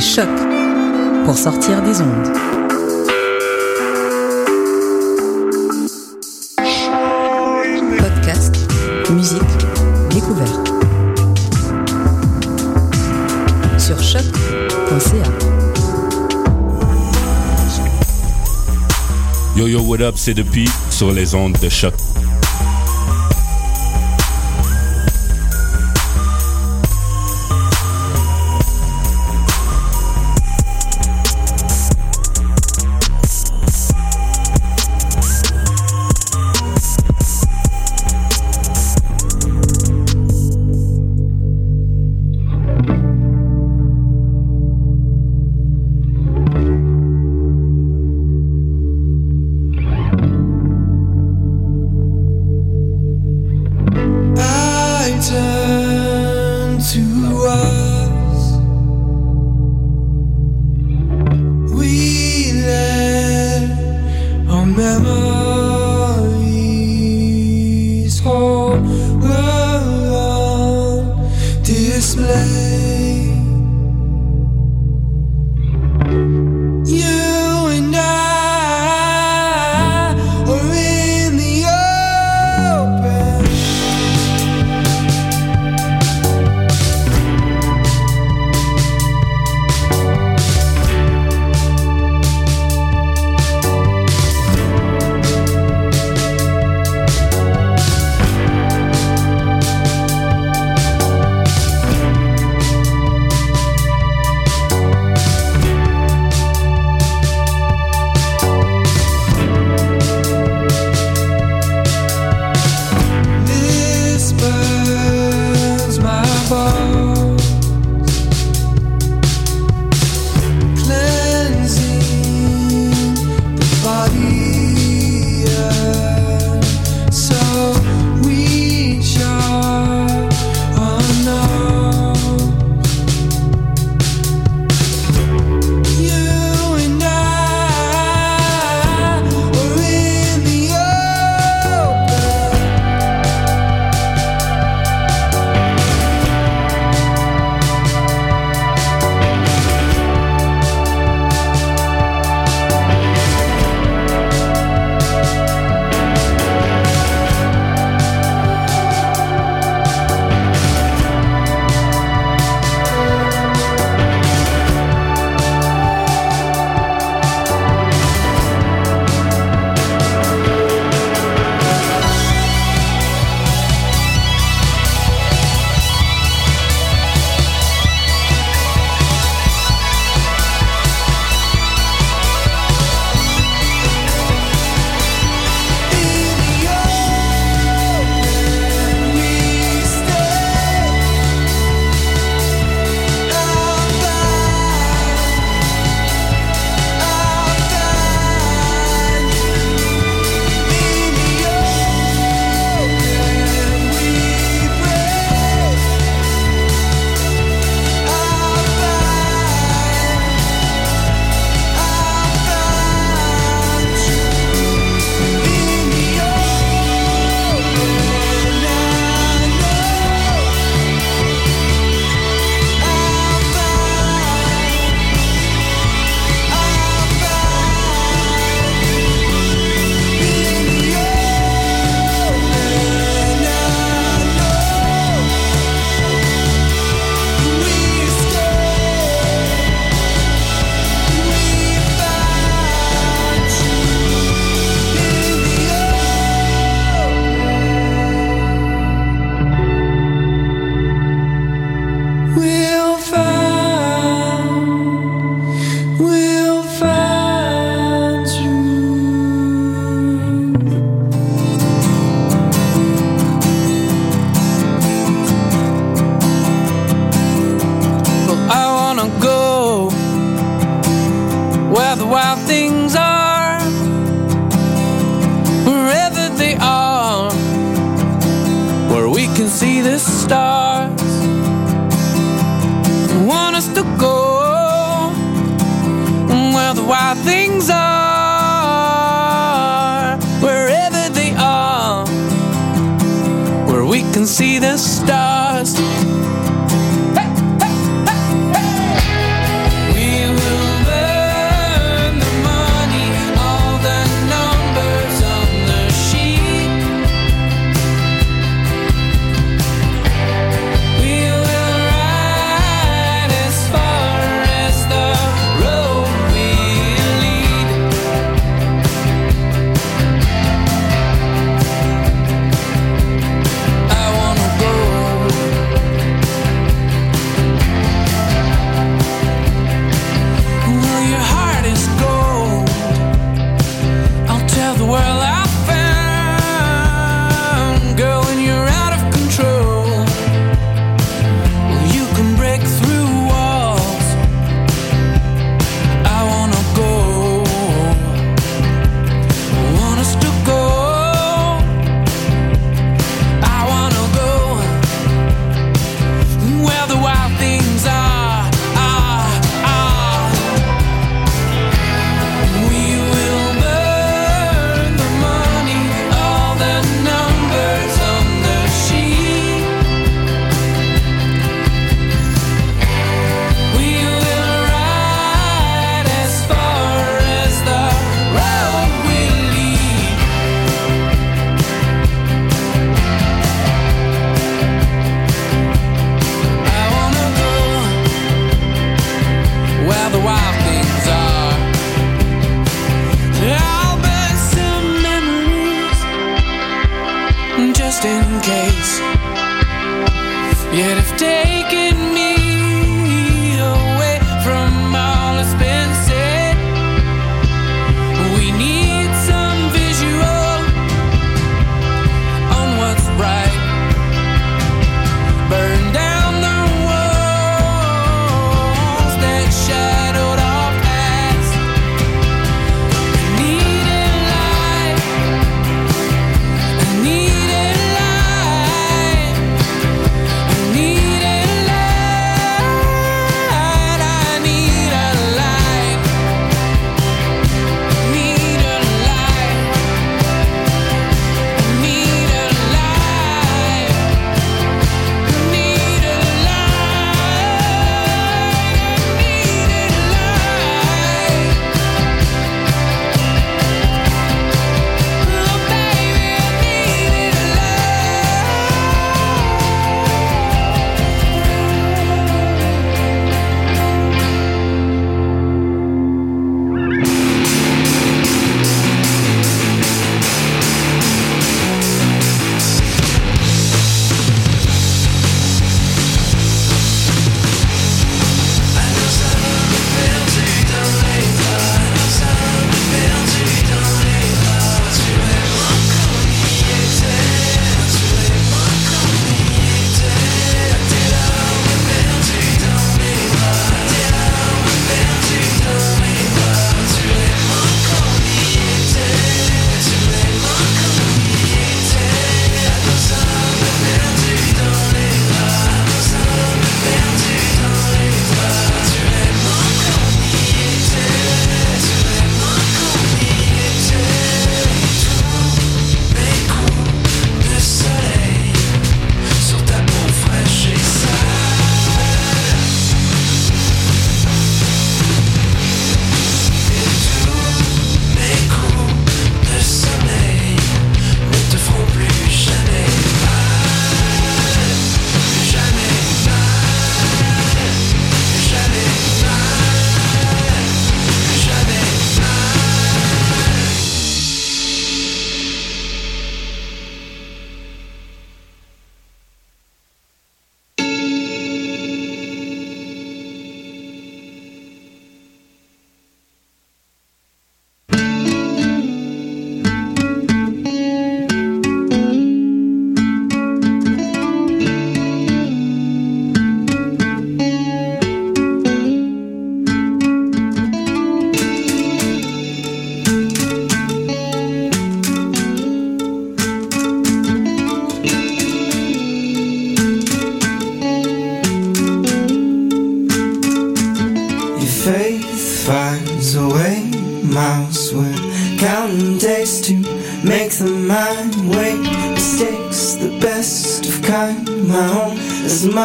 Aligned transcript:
Choc 0.00 0.28
pour 1.26 1.36
sortir 1.36 1.82
des 1.82 2.00
ondes. 2.00 2.32
Podcast, 7.98 8.54
musique, 9.10 9.42
découverte. 10.08 10.72
Sur 13.76 14.02
choc.ca. 14.02 15.30
Yo 19.54 19.66
yo, 19.66 19.80
what 19.82 20.00
up, 20.00 20.14
c'est 20.16 20.32
depuis 20.32 20.68
sur 20.88 21.12
les 21.12 21.34
ondes 21.34 21.58
de 21.60 21.68
Choc. 21.68 21.92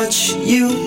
touch 0.06 0.36
you 0.36 0.85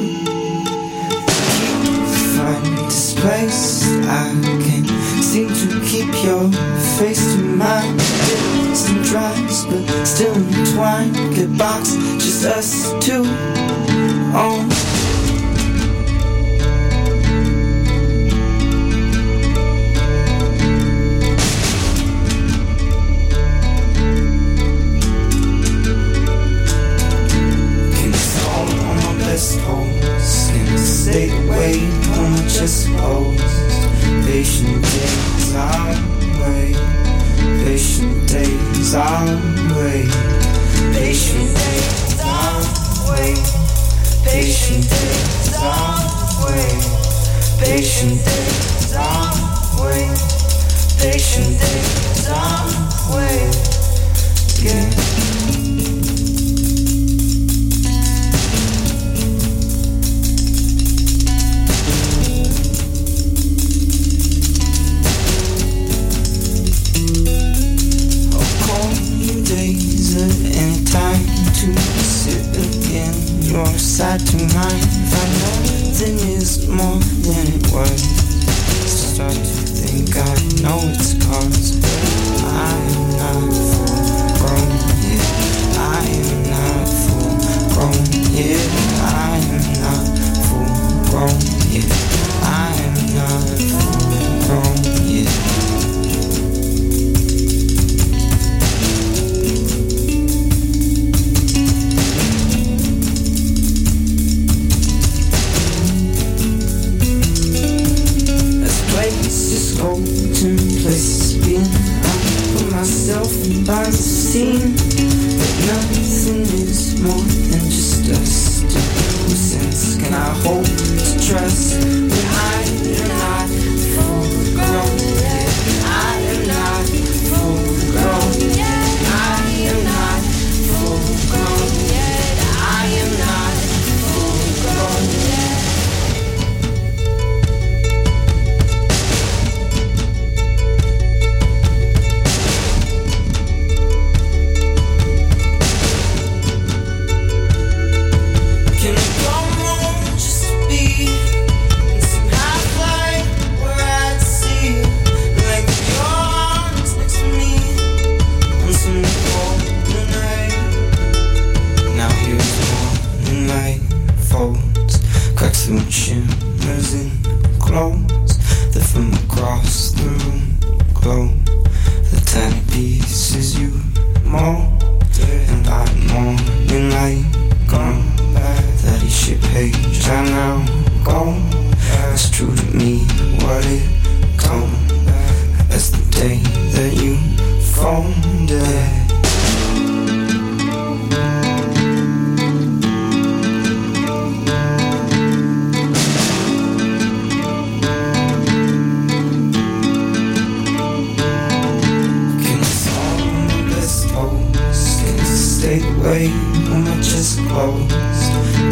weight 206.09 206.33
on 206.73 206.85
my 206.85 206.95
chest 206.97 207.39
closed. 207.49 207.91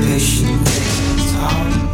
Patient, 0.06 0.60
it's. 0.62 1.85